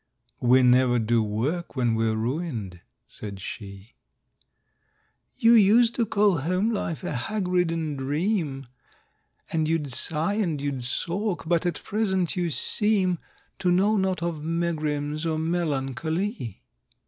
[0.51, 3.93] —"We never do work when we're ruined," said she.
[5.37, 8.65] —"You used to call home life a hag ridden dream,
[9.51, 13.19] And you'd sigh, and you'd sock; but at present you seem
[13.59, 16.61] To know not of megrims or melancho ly!"